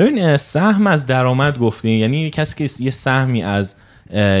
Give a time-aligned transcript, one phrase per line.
[0.00, 1.98] ببین سهم از درآمد گفتین.
[1.98, 3.74] یعنی کسی که یه سهمی از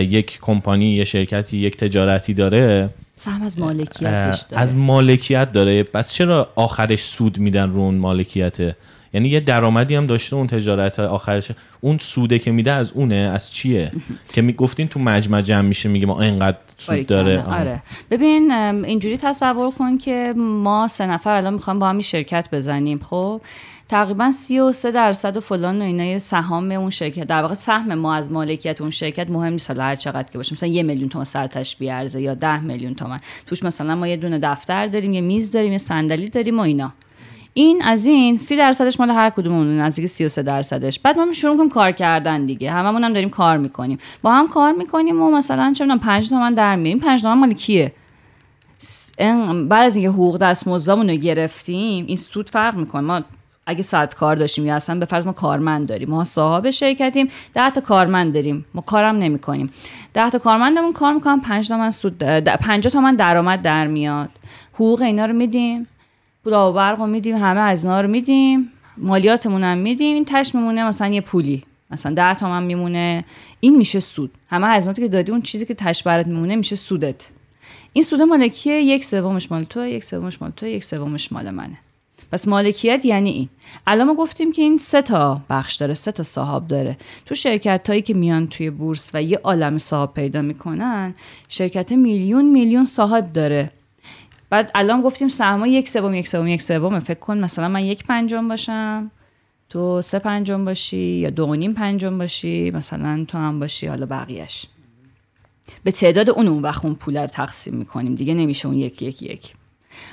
[0.00, 4.62] یک کمپانی یه شرکتی یک تجارتی داره سهم از مالکیتش داره.
[4.62, 5.82] از مالکیت داره.
[5.82, 8.76] پس چرا آخرش سود میدن رو اون مالکیته
[9.14, 11.50] یعنی یه درآمدی هم داشته اون تجارت آخرش.
[11.80, 13.92] اون سوده که میده از اونه از چیه؟
[14.34, 17.42] که می‌گفتین تو مجمع جمع میشه میگه ما اینقدر سود داره.
[17.42, 17.82] آره.
[18.10, 23.40] ببین اینجوری تصور کن که ما سه نفر الان می‌خوام با هم شرکت بزنیم خب؟
[23.90, 27.24] تقریبا 33 درصد و فلان و اینا سهام اون شرکت.
[27.24, 29.70] در واقع سهم ما از مالکیت اون شرکت مهم نیست.
[29.70, 30.54] هر چقدر که باشه.
[30.54, 33.20] مثلا یه میلیون تومان سرتش بیارزه یا ده میلیون تومان.
[33.46, 36.92] توش مثلا ما یه دونه دفتر داریم یه میز داریم یه صندلی داریم و اینا.
[37.54, 40.98] این از این سی درصدش مال هر کدوممون نزدیک 33 درصدش.
[40.98, 42.70] بعد ما شروع کنیم کار کردن دیگه.
[42.70, 43.98] هممون هم داریم کار می‌کنیم.
[44.22, 47.92] با هم کار می‌کنیم و مثلا چه 5 تومن در میاریم 5 تومن مال کیه؟
[49.68, 53.00] بعد از اینکه حقوق دستمزدمون رو گرفتیم این سود فرق می‌کنه.
[53.02, 53.22] ما
[53.66, 57.70] اگه ساعت کار داشتیم یا اصلا به فرض ما کارمند داریم ما صاحب شرکتیم 10
[57.70, 59.70] تا کارمند داریم ما کارم نمی‌کنیم.
[60.14, 64.30] 10 تا کارمندمون کار می‌کنن 5 تومن سود 50 تومن درآمد در میاد.
[64.74, 65.86] حقوق اینا رو میدیم
[66.44, 70.54] پول و برق رو میدیم همه از اینا رو میدیم مالیاتمون هم میدیم این تش
[70.54, 71.64] میمونه مثلا یه پولی.
[71.90, 73.24] مثلا 10 تومن میمونه
[73.60, 74.30] این میشه سود.
[74.50, 77.28] همه هزیناتی که دادی اون چیزی که تش برات میمونه میشه سودت.
[77.92, 81.78] این سود مالکیه یک سومش مال تو یک سومش مال تو یک سومش مال منه.
[82.32, 83.48] پس مالکیت یعنی این.
[83.86, 86.96] الان ما گفتیم که این سه تا بخش داره سه تا صاحب داره.
[87.26, 91.14] تو شرکت هایی که میان توی بورس و یه عالم صاحب پیدا می‌کنن
[91.48, 93.70] شرکت میلیون میلیون صاحب داره.
[94.50, 98.04] بعد الان گفتیم سهما یک سوم یک سوم یک سوم فکر کن مثلا من یک
[98.04, 99.10] پنجم باشم
[99.68, 104.66] تو سه پنجم باشی یا دو نیم پنجم باشی مثلا تو هم باشی حالا بقیهش
[105.84, 109.22] به تعداد اون اون وقت اون پول رو تقسیم می‌کنیم دیگه نمیشه اون یک یک
[109.22, 109.54] یک.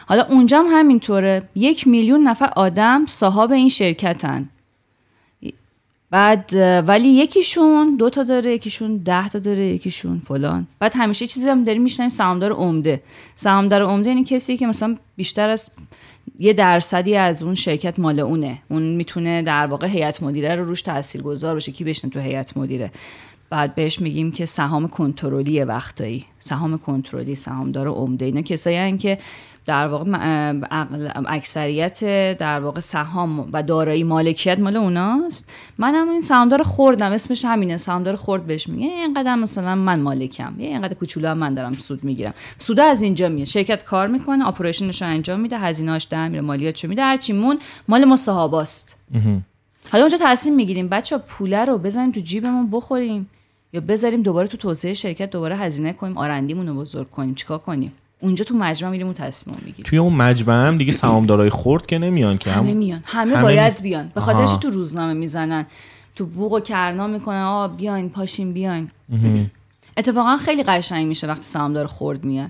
[0.08, 1.50] حالا اونجا هم همینطوره.
[1.56, 4.50] یک میلیون نفر آدم صاحب این شرکتن.
[6.11, 6.50] بعد
[6.88, 10.67] ولی یکیشون دو تا داره یکیشون ده تا داره یکیشون فلان.
[10.80, 13.02] بعد همیشه چیزی هم داریم میشنیم سهامدار عمده.
[13.36, 15.70] سهامدار عمده یعنی کسی که مثلا بیشتر از
[16.39, 18.58] یه درصدی از اون شرکت مال اونه.
[18.70, 22.92] اون می‌تونه در واقع هیئت مدیره رو روش تاثیرگذار باشه کی بشنه تو هیئت مدیره.
[23.49, 26.26] بعد بهش میگیم که سهام کنترلی وقتایی.
[26.39, 28.26] سهام کنترلی سهامدار عمده.
[28.26, 29.17] اینا کسایی که
[29.67, 30.05] در واقع
[31.28, 32.04] اکثریت
[32.38, 35.50] در واقع سهام و دارایی مالکیت مال اوناست.
[35.78, 38.88] منم این سهامدار خوردم اسمش همینه سهامدار خورد بهش میگه.
[38.88, 42.33] اینقدر مثلا من مالکم یه اینقدر کوچولو من دارم سود می‌گیرم.
[42.60, 43.48] سود از اینجا میاد.
[43.48, 47.04] شرکت کار می‌کنه آپریشنش رو انجام میده هزینه‌اش در میره مالیاتشو میده.
[47.04, 48.95] هرچی مون مال ما صحاباست
[49.92, 50.88] حالا اونجا تصمیم می‌گیریم.
[50.88, 53.30] بچه پوله رو بزنیم تو جیبمون بخوریم
[53.73, 57.36] یا بذاریم دوباره تو توسعه شرکت دوباره هزینه کنیم آرندیمون رو بزرگ کنیم.
[57.36, 59.83] چیکار کنیم؟ اونجا تو مجمع میریم و تصمیم می‌گیریم.
[59.86, 63.04] توی اون مجمع هم دیگه سهامدارای خرد که نمیان که همه میان.
[63.05, 64.11] همه, همه باید بیان.
[64.16, 65.66] به خاطرش تو روزنامه می‌زنن؟
[66.16, 68.89] تو بوق و کرنا می‌کنن آ بیاین پاشین بیاین.
[69.98, 72.50] اتفاقا خیلی قشنگ میشه وقتی سهامدار خرد میاد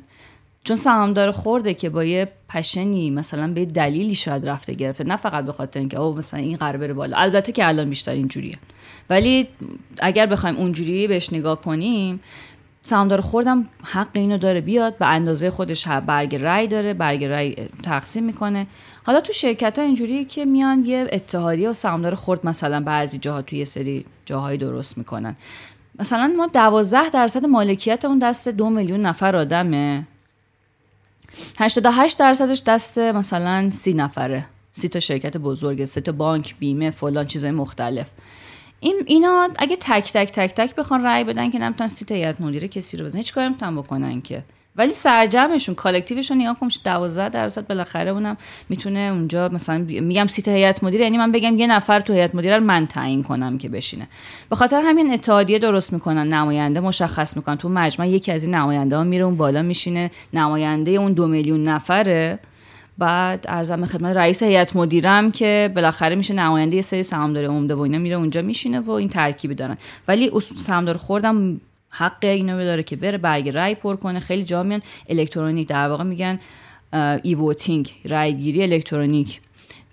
[0.64, 5.46] چون سهامدار خورده که با یه پشنی مثلا به دلیلی شاید رفته گرفته نه فقط
[5.46, 7.18] به خاطر اینکه او مثلا این قرار بره بالا.
[7.18, 8.58] البته که الان بیشتر اینجوریه.
[9.10, 9.48] ولی
[10.00, 12.20] اگر بخوایم اونجوری بهش نگاه کنیم
[12.88, 18.24] سهامدار خوردم حق اینو داره بیاد به اندازه خودش برگ رای داره برگ رای تقسیم
[18.24, 18.68] می‌کنه.
[19.06, 23.42] حالا تو شرکت ها اینجوریه که میان یه اتحادیه و سهامدار خورد مثلا بعضی جاها
[23.42, 25.36] توی سری جاهایی درست می‌کنن.
[26.00, 30.08] مثلا ما دوازده درصد مالکیت اون دست دو میلیون نفر آدمه.
[31.60, 34.46] 88 درصدش دست مثلا سی نفره.
[34.72, 38.08] سی تا شرکت بزرگه سه تا بانک بیمه فلان چیزای مختلف.
[38.80, 42.68] این اینا اگه تک تک تک تک بخوان رأی بدن که نمی‌تونن seat هیئت مدیره
[42.68, 44.44] کسی رو بزنن هیچ کاری نمی‌تونن بکنن که.
[44.76, 48.38] ولی سرجمشون collective شون نگاه کنم 12 درصد بالاخره اونم
[48.70, 52.58] می‌تونه اونجا مثلا میگم seat هیئت مدیره یعنی من بگم یه نفر تو هیئت مدیره
[52.58, 54.08] رو من تعیین کنم که بشینه.
[54.50, 57.56] به خاطر همین اتحادیه درست می‌کنن نماینده مشخص می‌کنن.
[57.56, 60.12] تو مجمع یکی از این نماینده ها میره اون بالا میشینه.
[60.34, 62.40] نماینده اون دو میلیون نفره
[62.98, 67.80] بعد عرضم خدمت رئیس هیئت مدیرم که بالاخره میشه نماینده یه سری سهامدار عمده و
[67.80, 69.78] اینا میره اونجا میشینه و این ترکیبی دارن.
[70.08, 74.20] ولی سهامدار خوردم حق اینو داره که بره برگ رای پر کنه.
[74.20, 74.82] خیلی جا میان.
[75.10, 76.40] الکترونیک در واقع میگن
[77.24, 79.42] e-voting رای گیری الکترونیک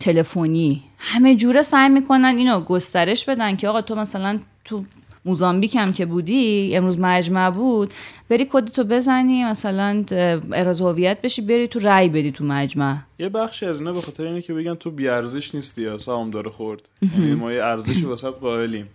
[0.01, 4.83] تلفنی همه جوره سعی می‌کنن اینو گسترش بدن که آقا تو مثلا تو
[5.25, 7.95] موزامبیک هم که بودی امروز مجمع بود.
[8.29, 10.05] بری کدتو بزنی مثلا
[10.53, 12.97] اراز هویت بشی بری تو رای بدی تو مجمع.
[13.19, 15.97] یه بخشی از اینا به خاطر اینه که بگن تو بیارزش نیستی یا
[16.31, 16.89] داره خورد.
[17.03, 18.89] یعنی ما یه ارزش وسط قائلیم.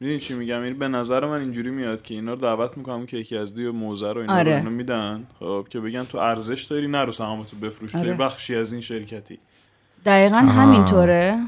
[0.00, 3.06] می‌دونی چی میگم؟ این یعنی به نظر من اینجوری میاد که اینا رو دعوت می‌کنم
[3.06, 4.64] که یکی از دوی موزه رو اینا آره.
[4.64, 5.26] رو میدن.
[5.40, 7.94] خب که بگن تو ارزش داری نرو سهامتو بفروش.
[7.94, 8.14] آره.
[8.14, 9.38] بخشی از این شرکتی.
[10.06, 11.38] دقیقا همینطوره.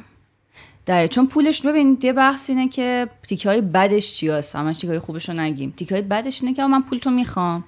[0.86, 4.88] دقیقا چون پولش ببین یه بحث اینه که تیکه های بدش چی هست همش تیکه
[4.88, 5.74] های خوبش رو نگیم.
[5.76, 7.64] تیکه های بدش اینه که من پول تو می‌خوام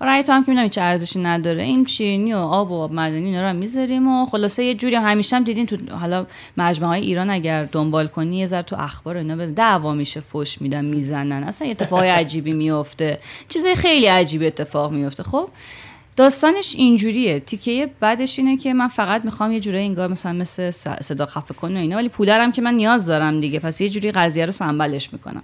[0.00, 3.26] رای تو هم که می‌دونم چه ارزشی نداره این شیرینی و آب و آب معدنی
[3.26, 6.26] اینا رو می‌ذاریم و خلاصه یه جوری همیشه هم دیدین تو حالا
[6.56, 10.62] مجموعه های ایران اگر دنبال کنی یه ذره تو اخبار اینا بز دعوا میشه فوش
[10.62, 11.42] میدن می‌زنن.
[11.42, 13.18] اصلا اتفاقای عجیبی میفته
[13.48, 15.48] چیزای خیلی عجیبی اتفاق میفته خب؟
[16.20, 17.40] داستانش اینجوریه.
[17.40, 20.70] تیکه بعدش اینه که من فقط می‌خوام یه جوری انگار مثلا مثل
[21.00, 23.58] صدا خفه کن و اینا ولی پولرم که من نیاز دارم دیگه.
[23.58, 25.42] پس یه جوری قضیه رو سنبلش می‌کنم.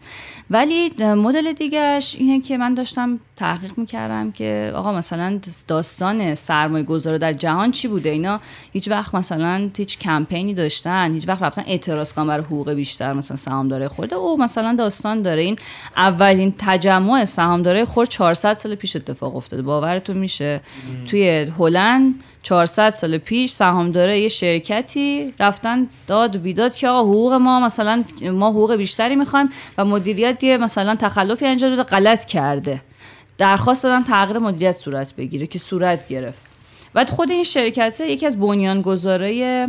[0.51, 7.19] ولی مدل دیگهش اینه که من داشتم تحقیق می‌کردم که آقا مثلا داستان سرمایه گذار
[7.19, 8.41] در جهان چی بوده؟ اینا
[8.73, 13.37] هیچ وقت مثلا هیچ کمپینی داشتن هیچ وقت رفتن اعتراض کنن برای حقوق بیشتر مثلا
[13.37, 15.43] سهامدار خورده او مثلا داستان داره.
[15.43, 15.57] این
[15.97, 19.63] اولین تجمع سهامدار خورد 400 سال پیش اتفاق افتاده.
[19.63, 20.61] باورتون میشه؟
[21.11, 27.61] توی هلند 400 سال پیش سهامداره یه شرکتی رفتن داد بیداد که آقا حقوق ما
[27.61, 29.49] مثلا ما حقوق بیشتری می‌خوایم
[29.79, 32.81] و مدیریت یه مثلا تخلفی انجام داده غلط کرده.
[33.39, 36.41] درخواست دادن تغییر مدیریت صورت بگیره که صورت گرفت.
[36.95, 39.69] بعد خود این شرکت یکی از بنیانگذارای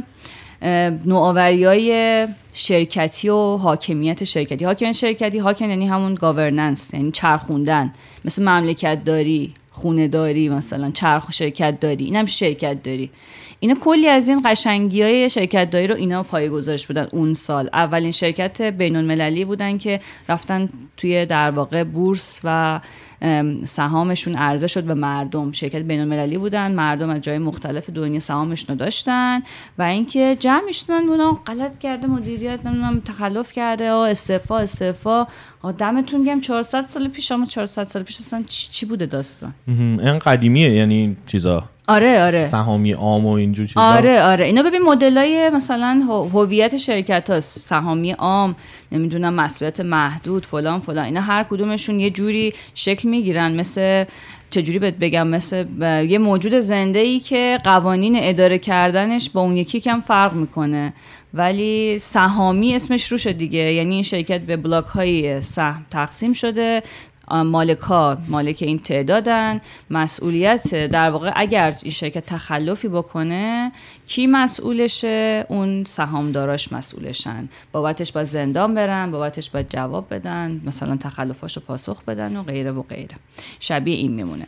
[1.05, 4.65] نوآوری های شرکتی و حاکمیت شرکتی.
[4.65, 7.93] حاکمیت شرکتی حاکم یعنی همون گاورننس یعنی چرخوندن.
[8.25, 13.09] مثل مملکت داری خونه داری مثلا چرخ شرکت داری اینم شرکت داری.
[13.59, 17.69] اینا کلی از این قشنگی های شرکت داری رو اینا پای گذاشت بودن اون سال.
[17.73, 22.79] اولین شرکت بین المللی بودن که رفتن توی در واقع بورس و
[23.65, 25.51] سهامشون عرضه شد به مردم.
[25.51, 29.41] شرکت بین المللی بودن مردم از جای مختلف دنیا سهامشون داشتن
[29.77, 30.71] و اینکه جمع
[31.07, 35.27] بودن غلط کرده مدیریت نمی‌دونم تخلف کرده استعفا استعفا.
[35.77, 40.69] دمتون گم 400 سال پیش اما 400 سال پیش اصلا چی بوده داستان؟ این قدیمیه
[40.73, 41.63] یعنی چیزا.
[41.87, 42.39] آره آره.
[42.39, 43.81] سهامی عام و اینجور چیزا.
[43.81, 44.45] آره آره.
[44.45, 47.59] اینا ببین مدلای مثلا هویت شرکت هاست.
[47.59, 48.55] سهامی عام
[48.91, 51.05] نمی‌دونم مسئولیت محدود فلان فلان.
[51.05, 53.55] اینا هر کدومشون یه جوری شکل می‌گیرن.
[53.55, 54.05] مثل
[54.49, 55.65] چجوری بهت بگم؟ مثل
[56.09, 60.93] یه موجود زنده ای که قوانین اداره کردنش با اون یکی کم فرق می‌کنه.
[61.33, 63.59] ولی سهامی اسمش روشه دیگه.
[63.59, 66.83] یعنی این شرکت به بلاک های سهم تقسیم شده.
[67.31, 69.57] مالک ها مالک این تعدادن.
[69.89, 73.71] مسئولیت در واقع اگر این شرکت تخلفی بکنه
[74.07, 77.49] کی مسئولشه؟ اون سهامداراش مسئولشن.
[77.71, 82.81] بابتش با زندان برن بابتش باید جواب بدن مثلا تخلفاشو پاسخ بدن و غیره و
[82.81, 83.15] غیره.
[83.59, 84.47] شبیه این میمونه.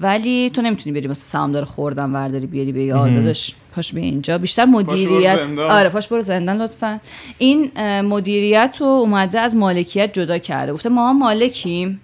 [0.00, 4.38] ولی تو نمی‌تونی بری مثلا سهامدار خوردن ورداری بیاری به داداش پاش به اینجا.
[4.38, 5.58] بیشتر مدیریت.
[5.58, 7.00] آره پاش برو زندان لطفا.
[7.38, 10.72] این مدیریت رو اومده از مالکیت جدا کرده.
[10.72, 12.00] گفته ما مالکیم.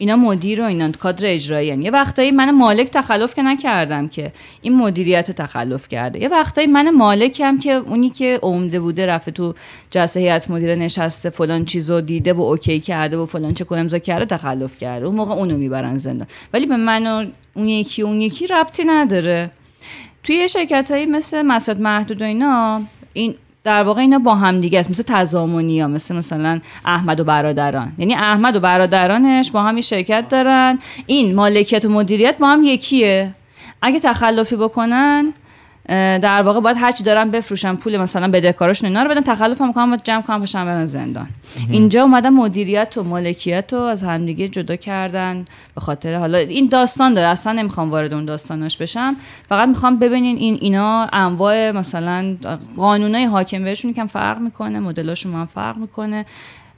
[0.00, 4.32] اینا مدیر و اینا کادر اجرایی یه وقتایی من مالک تخلف که نکردم که
[4.62, 6.20] این مدیریت تخلف کرده.
[6.20, 9.54] یه وقتایی من مالکم که اونی که عمده بوده رفته تو
[9.90, 14.24] جلسه هیئت مدیره نشسته فلان چیزو دیده و اوکی کرده و فلان چه امضا کرده
[14.24, 15.06] تخلف کرده.
[15.06, 16.26] اون موقع اونو می‌برن زندان.
[16.52, 19.50] ولی به من و اون یکی اون یکی ربطی نداره.
[20.22, 22.82] توی شرکت هایی مثل مساد محدود و اینا
[23.12, 24.90] این در واقع اینا با هم دیگه است.
[24.90, 27.92] مثل تضامنی ها مثل مثلا احمد و برادران.
[27.98, 30.78] یعنی احمد و برادرانش با هم شرکت دارن.
[31.06, 33.34] این مالکیت و مدیریت با هم یکیه.
[33.82, 35.32] اگه تخلفی بکنن
[35.90, 39.86] در واقع باید هرچی دارن بفروشن پول مثلا بدهکاراشون اینا رو بدن تخلف هم می‌کنن
[39.86, 41.28] باید جمع کنن باشن برن زندان.
[41.70, 45.44] اینجا اومدن مدیریت و مالکیت رو از همدیگه جدا کردن
[45.74, 49.16] به خاطر حالا این داستان داره اصلا نمی‌خوام وارد اون داستاناش بشم.
[49.48, 52.36] فقط می‌خوام ببینین این اینا انواع مثلا
[52.76, 56.26] قانونای حاکم بهشون کم فرق می‌کنه مدلاشون هم فرق می‌کنه.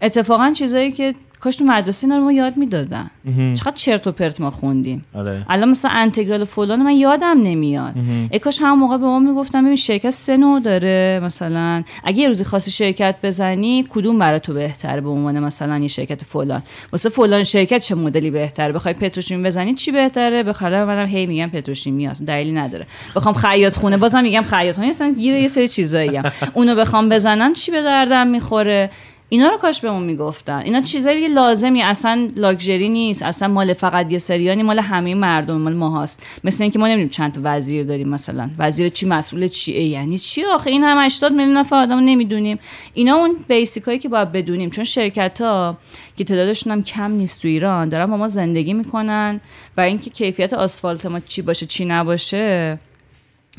[0.03, 3.11] اتفاقا چیزایی که کاش تو مدرسه اینا رو ما یاد می‌دادن.
[3.55, 5.05] چقدر چرت و پرت ما خوندیم.
[5.15, 5.47] آره.
[5.49, 7.95] الان مثلا انتگرال فلان من یادم نمیاد.
[8.31, 11.83] ای کاش همون موقع به ما می‌گفتم ببین شرکت سه نوع داره مثلا.
[12.05, 16.25] اگه یه روزی خواستی شرکت بزنی کدوم برای تو بهتره به عنوان مثلا یه شرکت
[16.25, 21.27] فلان؟ واسه فلان شرکت چه مدلی بهتره؟ بخوای پتروشیمی بزنی چی بهتره؟ بخاطر منم هی
[21.27, 22.87] میگم پتروشیمی اصلا دلیلی نداره.
[23.17, 24.87] بخوام خیاط خونه بازم میگم خیاط خونه.
[24.87, 26.21] اصلا گیر یه سری چیزایی
[26.55, 28.91] اونو بخوام بزنم چی به دردم می‌خوره؟
[29.33, 30.59] اینا رو کاش بهمون می‌گفتن.
[30.59, 33.23] اینا چیزایی لازمی اصلا لاکچری نیست.
[33.23, 36.27] اصلا مال فقط یه سریانی مال همه مردم مال ماهاست.
[36.45, 38.51] مثل اینکه ما نمی‌دونیم چند تا وزیر داریم مثلا.
[38.59, 42.59] وزیر چی مسئول چیه یعنی چی؟ آخه این هم 80 میلیون نفر آدم نمی‌دونیم.
[42.95, 44.71] اینا اون بیسیکایی که باید بدونیم.
[44.71, 45.77] چون شرکت ها
[46.17, 49.41] که تعدادشون هم کم نیست تو ایران دارن با ما زندگی می‌کنن.
[49.77, 52.79] و اینکه کیفیت آسفالت ما چی باشه چی نباشه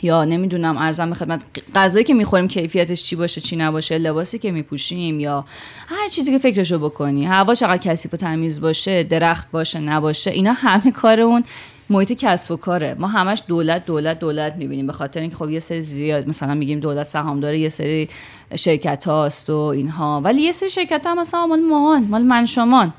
[0.02, 1.42] یا نمی‌دونم ارزم به خدمت
[1.76, 5.46] غذایی که می‌خوریم کیفیتش چی باشه چی نباشه لباسی که میپوشیم یا
[5.88, 10.54] هر چیزی که فکرشو بکنی هوا چقدر کثیف و تمیز باشه درخت باشه نباشه اینا
[10.54, 11.44] همه کار اون
[11.90, 12.96] محیط کسب و کاره.
[13.00, 16.80] ما همش دولت دولت دولت می‌بینیم به خاطر اینکه خب یه سری زیاد مثلا میگیم
[16.80, 18.10] دولت سهام داره یه سری
[18.56, 20.22] شرکت هاست و اینها.
[20.22, 22.94] ولی یه سری شرکت ها مثلا مال ماهان مال من شمان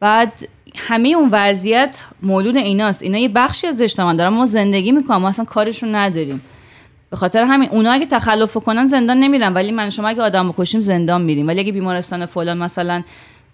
[0.00, 0.48] بعد
[0.78, 3.02] همه اون وضعیت مولود ایناست.
[3.02, 4.30] اینا یه بخشی از اجتماع دارن.
[4.30, 6.40] ما زندگی می‌کنم ما اصلا کارشون نداریم.
[7.10, 9.54] به خاطر همین اونا اگه تخلف کنن زندان نمیرن.
[9.54, 11.48] ولی من شما اگه آدم بکشیم زندان میریم.
[11.48, 13.02] ولی اگه بیمارستان فلان مثلا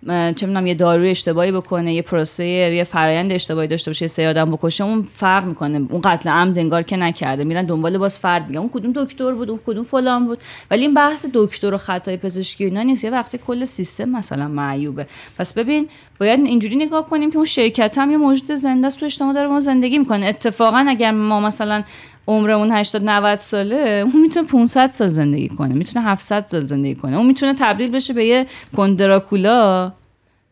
[0.07, 4.51] چه می‌دونم یه داروی اشتباهی بکنه یه پروسه یه فرایند اشتباهی داشته باشه سه آدم
[4.51, 5.87] بکشه اون فرق می‌کنه.
[5.91, 7.45] اون قتل عمد انگار که نکرده.
[7.45, 10.39] میرن دنبال باز فرد دیگه اون کدوم دکتر بود اون کدوم فلان بود.
[10.71, 13.05] ولی این بحث دکتر و خطای پزشکی اینا نیست.
[13.05, 15.07] یه وقتی کل سیستم مثلا معیوبه.
[15.39, 15.89] پس ببین
[16.21, 19.49] باید اینجوری نگاه کنیم که اون شرکت هم یه موجود زنده است تو اجتماع داره
[19.49, 20.27] ما زندگی می‌کنه.
[20.27, 21.83] اتفاقا اگر ما مثلا
[22.29, 27.17] عمرمون 80 90 ساله اون می‌تونه 500 سال زندگی کنه می‌تونه 700 سال زندگی کنه.
[27.17, 29.93] اون می‌تونه تبدیل بشه به یه کندراکولا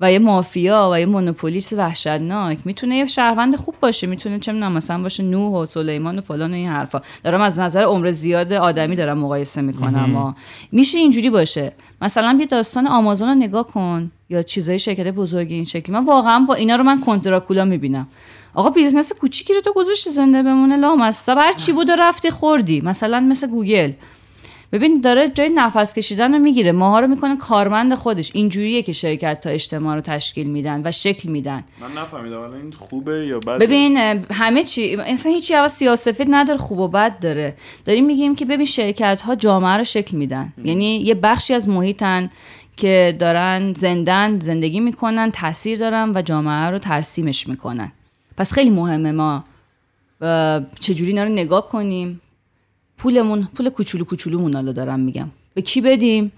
[0.00, 2.58] و یه مافیا و یه مونوپولیس وحشتناک.
[2.64, 6.50] می‌تونه یه شهروند خوب باشه می‌تونه چه می‌دونم مثلا باشه نوح و سلیمان و فلان
[6.50, 7.00] و این حرفا.
[7.24, 10.36] دارم از نظر عمر زیاد آدمی دارم مقایسه می‌کنم اما
[10.72, 11.72] میشه اینجوری باشه.
[12.02, 15.94] مثلا یه داستان آمازون رو نگاه کن یا چیزای شرکت بزرگی این شکلی.
[15.94, 18.06] من واقعا با اینا رو من کنتراکولا می‌بینم.
[18.54, 21.38] آقا business کوچیکی رو تو گذاشتی زنده بمونه لامصب.
[21.38, 22.80] هر چی بود و رفتی خوردی.
[22.80, 23.92] مثلا مثل گوگل.
[24.72, 26.72] ببین داره جای نفس کشیدن رو می‌گیره.
[26.72, 28.30] ماها رو می‌کنه کارمند خودش.
[28.34, 31.64] اینجوریه که شرکتا اجتماع رو تشکیل میدن و شکل میدن.
[31.80, 32.52] من نفهمیدم.
[32.52, 33.96] این خوبه یا بده؟ ببین
[34.30, 37.54] همه چی اصلا هیچی اول سیا سفید نداره خوب و بد داره.
[37.84, 40.52] داریم میگیم که ببین شرکت ها جامعه رو شکل میدن.
[40.64, 42.30] یعنی یه بخشی از محیطن
[42.76, 47.92] که دارن زندن زندگی می‌کنن تاثیر دارن و جامعه رو ترسیمش می‌کنن.
[48.36, 49.44] پس خیلی مهمه ما
[50.80, 52.20] چجوری اینا رو نگاه کنیم.
[52.98, 55.30] پولمون پول کوچولو کوچولومون حالا دارم میگم.
[55.54, 56.32] به کی بدیم؟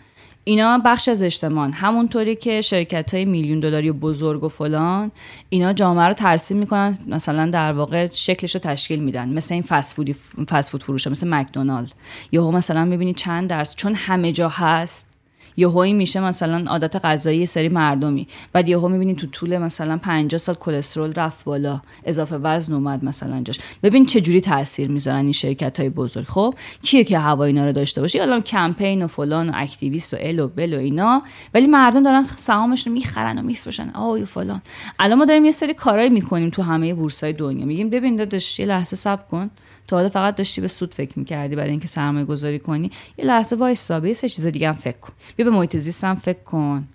[0.44, 5.10] اینا بخش از اجتماع همونطوری که شرکت های میلیون دلاری بزرگ و فلان
[5.48, 6.98] اینا جامعه رو ترسیم می‌کنن.
[7.06, 9.28] مثلا در واقع شکلش رو تشکیل میدن.
[9.28, 10.16] مثل این فست فود
[10.50, 11.92] فست فود فروشه مثل مکدونالد.
[12.32, 15.13] یهو مثلا می‌بینی چند درس چون همه جا هست
[15.56, 18.28] یهویی میشه مثلا عادت غذایی سری مردمی.
[18.52, 21.80] بعد یهو می‌بینی تو طول مثلا 50 سال کلسترول رفت بالا.
[22.04, 23.58] اضافه وزن اومد مثلا جاش.
[23.82, 26.24] ببین چه جوری تاثیر می‌ذارن این شرکت های بزرگ.
[26.24, 30.16] خب کیه که هوا اینا رو داشته باشه؟ الان کمپین و فلان و activist و
[30.20, 31.22] ال و بل و اینا.
[31.54, 33.88] ولی مردم دارن سهامش رو می‌خرن و میفروشن.
[33.88, 34.62] و فلان.
[34.98, 37.66] الان ما داریم یه سری کارایی می‌کنیم تو همه بورسای دنیا.
[37.66, 39.50] میگیم ببین داداش یه لحظه صبر کن.
[39.88, 42.90] تو حالا فقط داشتی به سود فکر می‌کردی برای اینکه سرمایه گذاری کنی.
[43.18, 45.12] یه لحظه وایسا به سه چیز دیگه هم فکر کن.
[45.36, 46.88] بیا به محیط زیست هم فکر کن.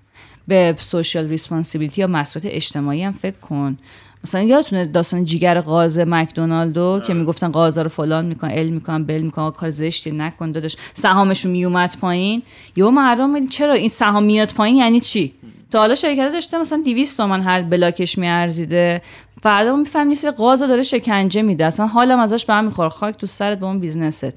[0.47, 3.77] به social responsibility یا مسئولیت اجتماعی هم فکر کن.
[4.23, 9.21] مثلا یادتونه داستان جیگر غاز مکدونالدو که می‌گفتن غازا رو فلان می‌کنن ال می‌کنن بل
[9.21, 10.77] می‌کنن کار زشتی نکن داداش.
[10.93, 12.41] سهامشون میومد پایین.
[12.75, 15.33] یهو مردم چرا این سهام میاد پایین؟ یعنی چی؟
[15.71, 19.01] تا حالا شرکت داشته مثلا 200 تومن هر block ش میارزیده.
[19.43, 21.65] فردا می‌فهمی یه غازو داره شکنجه میده.
[21.65, 24.33] اصلا حالم ازش به هم می‌خوره خاک تو سرت به اون business ت.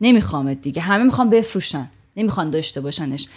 [0.00, 0.82] نمیخوامت دیگه.
[0.82, 1.90] همه می‌خوان بفروشن.
[2.16, 3.28] نمی‌خوان داشته باشنش.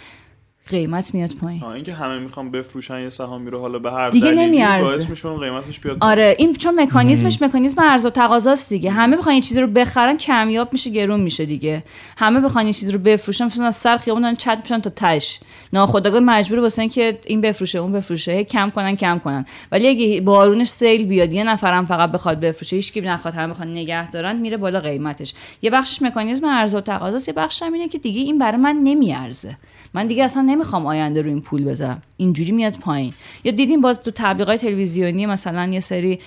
[0.68, 1.64] قیمت میاد پایین.
[1.64, 4.84] اینکه همه می‌خوان بفروشن یه سهامی رو حالا به هر دیگه نمیارزه.
[4.84, 8.90] باعث میشون قیمتش بیاد آره این چون مکانیزمش مکانیزم عرضه و تقاضاست دیگه.
[8.90, 11.84] همه بخوان یه چیزی رو بخرن کمیاب میشه گرون میشه دیگه.
[12.16, 15.40] همه بخوان یه چیزی رو بفروشن مثلا از سر خیابون دارن چت میشن تا تش
[15.72, 18.44] ناخودآگاه مجبور واسه اینکه این بفروشه اون بفروشه.
[18.44, 19.46] کم کنن کم کنن.
[19.72, 23.70] ولی اگه بارونش سیل بیاد یه نفرم فقط بخواد بفروشه هیچ کی نخواد همه بخوان
[23.70, 25.34] نگه دارن میره بالا قیمتش.
[25.62, 29.56] یه بخشش مکانیزم عرضه و تقاضاست یه بخشش اینه که دیگه این برای من نمیارزه.
[29.94, 32.02] من دیگه اصلا نمی‌خوام آینده رو این پول بذارم.
[32.16, 33.14] اینجوری میاد پایین.
[33.44, 36.18] یا دیدیم باز تو تبلیغات تلویزیونی مثلا یه سری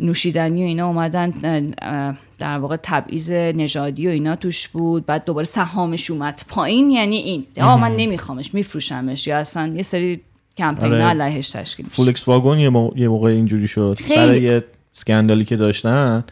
[0.00, 1.30] نوشیدنی و اینا اومدن
[2.38, 5.06] در واقع تبعیض نژادی و اینا توش بود.
[5.06, 6.90] بعد دوباره سهامش اومد پایین.
[6.90, 7.44] یعنی این.
[7.60, 9.26] آ من نمیخوامش میفروشمش.
[9.26, 10.20] یا اصلا یه سری
[10.58, 11.04] کمپین آره.
[11.04, 11.96] علیهش تشکیل میشه.
[11.96, 12.58] فولکس واگن
[12.96, 13.98] یه, موقع اینجوری شد.
[14.08, 16.24] سر یه سکندالی که داشتن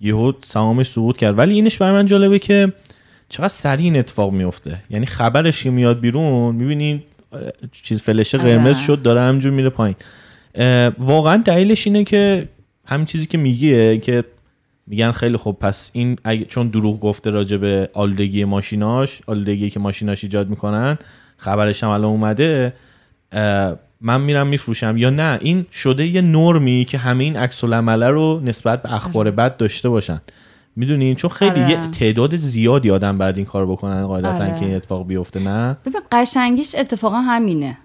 [0.00, 1.38] یهو سهامش سقوط کرد.
[1.38, 2.72] ولی اینش برای من جالبه که
[3.28, 7.02] چقدر سریع این اتفاق میفته یعنی خبرش که میاد بیرون می‌بینین
[7.72, 8.56] چیز فلشه آره.
[8.56, 9.96] قرمز شد داره همجور میره پایین
[10.98, 12.48] واقعا دلیلش اینه که
[12.84, 14.24] همین چیزی که میگیه که
[14.86, 16.18] میگن خیلی خوب پس این
[16.48, 20.98] چون دروغ گفته راجع به آلودگی ماشیناش آلودگی که ماشیناش ایجاد می‌کنن
[21.36, 22.72] خبرش هم الان اومده
[24.00, 28.82] من میرم میفروشم یا نه این شده یه نرمی که همه این عکس رو نسبت
[28.82, 29.30] به اخبار آره.
[29.30, 30.20] بد داشته باشن
[30.78, 31.70] می‌دونین چون خیلی آره.
[31.70, 34.58] یه تعداد زیادی آدم بعد این کار بکنن قاعدتا آره.
[34.58, 37.78] که این اتفاق بیفته نه؟ ببین قشنگیش اتفاقا همینه.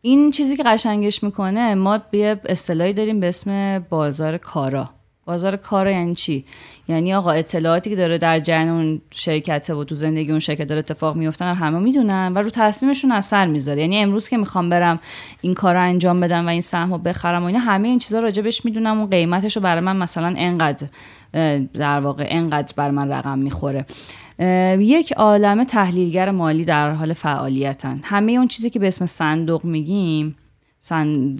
[0.00, 4.90] این چیزی که قشنگش می‌کنه ما یه اصطلاحی داریم به اسم بازار کارا.
[5.24, 6.44] بازار کار یعنی چی؟
[6.88, 10.78] یعنی آقا اطلاعاتی که داره در جریان اون شرکت و تو زندگی اون شرکت داره
[10.78, 13.80] اتفاق میفتن همه می‌دونن و رو تصمیمشون اثر می‌ذاره.
[13.80, 15.00] یعنی امروز که می‌خوام برم
[15.40, 18.20] این کار رو انجام بدم و این سهم رو بخرم و اینا همه این چیزا
[18.20, 20.86] راجبش می‌دونم اون قیمتش رو برای من مثلا انقدر
[21.74, 23.86] در واقع انقدر بر من رقم می‌خوره.
[24.78, 28.00] یک عالم تحلیلگر مالی در حال فعالیتن.
[28.02, 30.36] همه اون چیزی که به اسم صندوق میگیم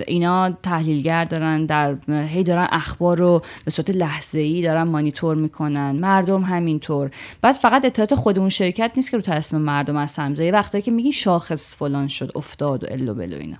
[0.07, 5.91] اینا تحلیلگر دارن در هی دارن اخبار رو به صورت لحظه ای دارن مانیتور می‌کنن.
[5.91, 7.11] مردم همینطور.
[7.43, 10.83] بعد فقط اطلاعات خود اون شرکت نیست که رو تصمیم مردم از سمزه یه وقتایی
[10.83, 13.57] که میگی شاخص فلان شد افتاد و الو بلو اینا.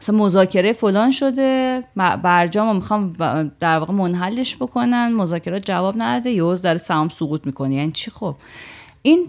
[0.00, 3.12] مثلا مذاکره فلان شده برجام می‌خوام
[3.60, 5.12] در واقع منحلش بکنن.
[5.12, 7.74] مذاکرات جواب نده یوز در سهام سقوط می‌کنه.
[7.74, 8.36] یعنی چی خب؟
[9.02, 9.26] این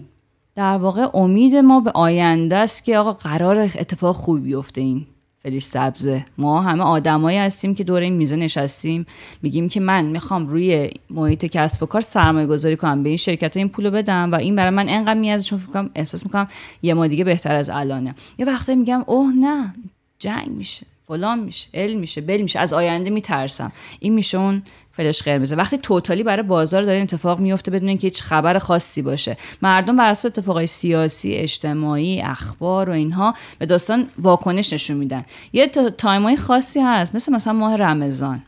[0.54, 5.06] در واقع امید ما به آینده است که آقا قرار اتفاق خوبی بیفته این
[5.42, 6.24] فلیش سبزه.
[6.38, 9.06] ما همه آدمایی هستیم که دور این میزه نشستیم.
[9.42, 13.02] میگیم که من می‌خوام روی محیط کسب و کار سرمایه گذاری کنم.
[13.02, 15.88] به این شرکت ها این پولو بدم و این برای من انقدر میازه چون فکر
[15.94, 16.48] احساس می‌کنم
[16.82, 18.14] یه ما دیگه بهتر از الانه.
[18.38, 19.74] یه وقتی میگم اوه نه
[20.18, 20.86] جنگ میشه.
[21.06, 23.72] فلان میشه ال میشه بل میشه از آینده میترسم.
[24.00, 25.56] این میشه اون فلش قرمزه.
[25.56, 29.36] وقتی توتالی برای بازار داره اتفاق میفته بدون اینکه هیچ خبر خاصی باشه.
[29.62, 35.24] مردم بر اساس اتفاقای سیاسی اجتماعی اخبار و اینها به داستان واکنش نشون میدن.
[35.52, 38.42] یه time ای خاصی هست مثل مثلا ماه رمضان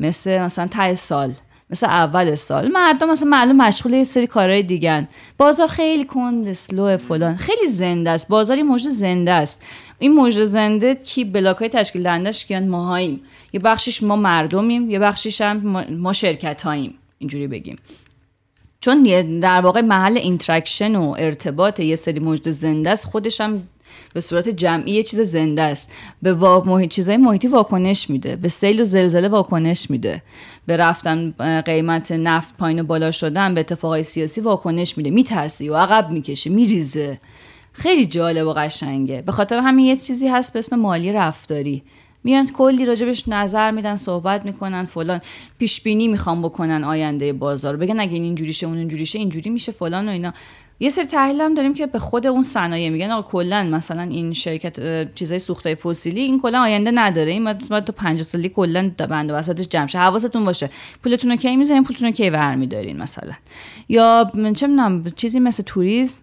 [0.00, 1.34] مثل مثلا ته سال.
[1.70, 2.68] مثل اول سال.
[2.68, 5.08] مردم مثلا معلوم مشغول یه سری کارهای دیگن
[5.38, 7.36] بازار خیلی کند slow فلان.
[7.36, 8.28] خیلی زنده است.
[8.28, 9.62] بازار یه موجود زنده است.
[9.98, 13.20] این موجود زنده کی block های تشکیل دهندش کیان؟ ماهاییم.
[13.52, 17.76] یه بخشش ما مردمیم یه بخشش هم ما شرکت هاییم اینجوری بگیم.
[18.80, 19.02] چون
[19.40, 23.62] در واقع محل interaction و ارتباط یه سری موجود زنده است خودش هم
[24.14, 25.92] به صورت جمعی یه چیز زنده است.
[26.22, 26.62] به وا...
[26.66, 28.36] محیط چیزای محیطی واکنش میده.
[28.36, 30.22] به سیل و زلزله واکنش میده.
[30.66, 35.10] به رفتن قیمت نفت پایین بالا شدن به اتفاقای سیاسی واکنش میده.
[35.10, 37.20] میترسی و عقب می‌کشه میریزه.
[37.72, 39.22] خیلی جالب و قشنگه.
[39.26, 41.82] به خاطر همین یه چیزی هست به اسم مالی رفتاری.
[42.24, 45.20] میان کلی راجبش نظر میدن صحبت می‌کنن فلان.
[45.58, 47.76] پیش بینی می‌خوام بکنن آینده بازار.
[47.76, 50.34] بگن اگه اینجوریشه اون اینجوریشه اینجوری میشه فلان و اینا.
[50.80, 54.32] یه سری تحلیل هم داریم که به خود اون صنایع میگن آقا کلا مثلا این
[54.32, 57.32] شرکت چیزای سوخته فسیلی این کلا آینده نداره.
[57.32, 59.98] این بعد تا 50 سالی کلا بند وسطش جمع شه.
[59.98, 60.70] حواستون باشه.
[61.04, 63.32] پولتون رو کی می‌ذارین؟ پولتون رو کی برمیدارین مثلا؟
[63.88, 66.18] یا چه می‌دونم چیزی مثل توریسم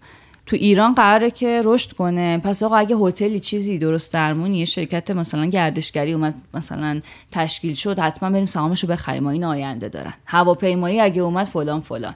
[0.45, 2.37] تو ایران قراره که رشد کنه.
[2.37, 6.99] پس آقا اگه هتلی چیزی درست درمون یه شرکت مثلا گردشگری اومد مثلا
[7.31, 10.13] تشکیل شد حتما بریم سهامش رو بخریم این آینده دارن.
[10.25, 12.15] هواپیمایی اگه اومد فلان فلان.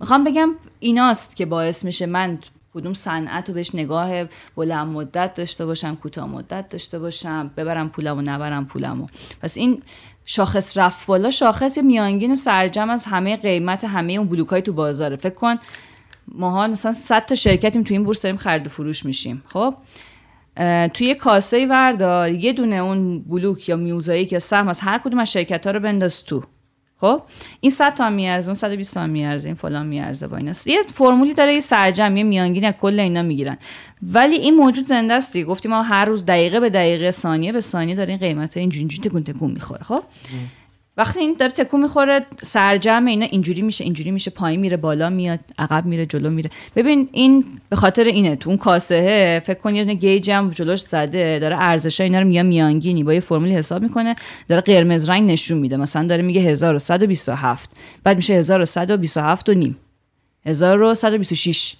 [0.00, 2.38] می‌خوام بگم ایناست که باعث میشه من
[2.74, 4.24] کدوم صنعت رو بهش نگاه
[4.56, 9.06] بلند مدت داشته باشم کوتاه مدت داشته باشم ببرم پولمو نبرم پولمو
[9.42, 9.82] پس این
[10.24, 15.16] شاخص رفت بالا شاخص میانگین سرجم از همه قیمت همه اون بلوکای تو بازاره.
[15.16, 15.56] فکر کن
[16.28, 19.42] ماها مثلا 100 تا شرکتیم تو این بورس داریم خرید و فروش میشیم.
[19.46, 19.74] خب؟
[20.94, 25.32] توی کاسه وردار یه دونه اون بلوک یا میوزایی یا سهم از هر کدوم از
[25.32, 26.42] شرکت ها رو بنداز تو.
[27.00, 27.22] خب؟
[27.60, 30.52] این 100 تا میارزه اون 120 تا میارزه این فلان میارزه با اینا.
[30.66, 33.56] یه فرمولی داره یه سرجم یه میانگین کل اینا می‌گیرن.
[34.02, 37.94] ولی این موجود زنده است گفتیم ما هر روز دقیقه به دقیقه ثانیه به ثانیه
[37.94, 40.02] داره این قیمت ها اینجوری تکون تکون می‌خوره خب؟
[40.98, 45.38] وقتی این داره تکون می‌خوره سرجم اینا اینجوری میشه اینجوری میشه پایین میره بالا میاد
[45.58, 46.50] عقب میره جلو میره.
[46.76, 51.38] ببین این به خاطر اینه تو اون کاسه فکر کن یه گیج هم جلوش زده
[51.38, 54.14] داره ارزش اینا رو میاد میانگینی با یه فرمولی حساب می‌کنه
[54.48, 55.76] داره قرمز رنگ نشون میده.
[55.76, 57.70] مثلا داره میگه 1127
[58.04, 59.76] بعد میشه 1127 و نیم.
[60.46, 61.74] 1126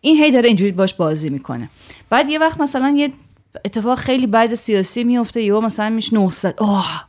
[0.00, 1.70] این هی داره اینجوری باش بازی می‌کنه.
[2.10, 3.12] بعد یه وقت مثلا یه
[3.64, 7.07] اتفاق خیلی بعد سیاسی میفته یا مثلا میشه 900 اوه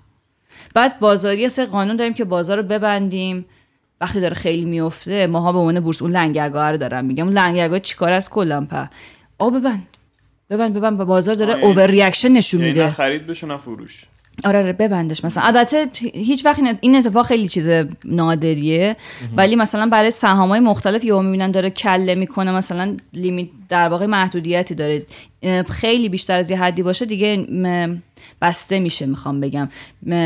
[0.74, 3.46] بعد بازاری سه قانون داریم که بازار رو ببندیم.
[4.02, 7.80] وقتی داره خیلی میفته ماها به عنوان بورس اون لنگرگاه رو دارم میگم اون لنگرگاه
[7.80, 8.90] چیکار از کلا په
[9.38, 9.88] آ ببند.
[10.50, 10.98] ببند ببند.
[10.98, 12.92] بازار داره overreaction نشون یعنی میده.
[12.92, 14.06] خرید بشه فروش.
[14.44, 15.44] آره آره ببندش مثلا.
[15.44, 17.70] البته هیچ وقت این اتفاق خیلی چیز
[18.06, 18.96] نادریه.
[19.38, 24.76] ولی مثلا برای سهامای مختلف یهو می‌بینن داره کله می‌کنه مثلا limit در واقع محدودیتی
[24.76, 25.06] داره.
[25.70, 27.48] خیلی بیشتر از یه حدی باشه دیگه
[28.42, 29.70] بسته میشه می‌خوام بگم.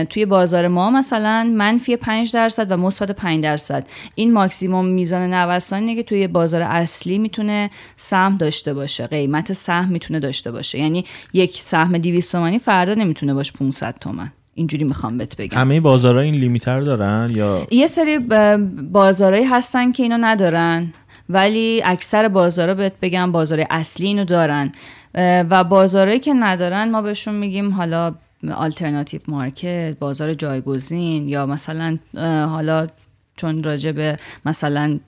[0.10, 3.88] توی بازار ما مثلا منفی 5 درصد و مثبت 5 درصد.
[4.16, 10.20] این ماکسیموم میزان نوسانی که توی بازار اصلی می‌تونه سهم داشته باشه قیمت سهم می‌تونه
[10.20, 10.80] داشته باشه.
[10.80, 14.32] یعنی یک سهم 200 تومانی فردا نمی‌تونه باشه 500 تومن.
[14.56, 15.60] اینجوری می‌خوام بهت بگم.
[15.60, 18.20] همه بازارها این لیمیتر دارن یا؟ یه سری
[18.92, 20.94] بازارهایی هستن که اینو ندارن.
[21.30, 24.72] ولی اکثر بازارها بهت بگم بازار اصلی اینو دارن.
[25.50, 28.16] و بازارهایی که ندارن ما بهشون میگیم حالا
[28.56, 31.98] آلترناتیو مارکت بازار جایگزین یا مثلا
[32.48, 32.88] حالا
[33.36, 35.00] چون راجع به مثلا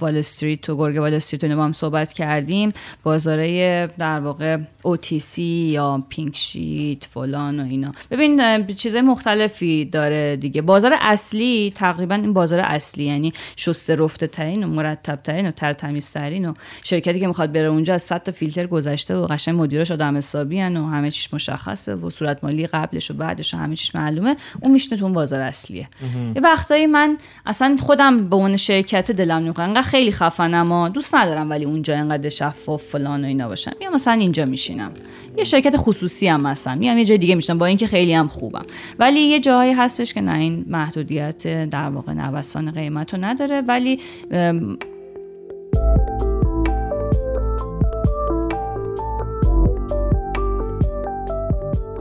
[0.00, 6.04] وال استریت و گرگ وال استریت رو هم صحبت کردیم بازاره در واقع OTC یا
[6.08, 7.92] پینک شیت فلان و اینا.
[8.10, 10.62] ببین چیزای مختلفی داره دیگه.
[10.62, 16.12] بازار اصلی تقریبا این بازار اصلی یعنی شسته رفته ترین و مرتب ترین و ترتمیز
[16.12, 16.54] ترین و
[16.84, 20.60] شرکتی که می‌خواد بره اونجا از 100 تا فیلتر گذشته و قشنگ مدیرش آدم حسابی
[20.60, 24.72] و همه چیش مشخصه و صورت مالی قبلش و بعدش و همه چیش معلومه اون
[24.72, 25.88] میشنه تو اون بازار اصلیه.
[26.34, 31.14] یه وقتایی من اصلا خودم به اون شرکت دلم نمی‌خواد انقدر خیلی خفنم و دوست
[31.14, 33.72] ندارم ولی اونجا انقدر شفاف فلان و اینا باشم.
[33.80, 34.92] یا مثلا اینجا میشینم.
[35.36, 38.62] یه شرکت خصوصی هم مثلا میام یه جای دیگه میشنم با اینکه خیلی هم خوبم.
[38.98, 43.60] ولی یه جایی هستش که نه این محدودیت در واقع نوسان قیمت رو نداره.
[43.60, 44.00] ولی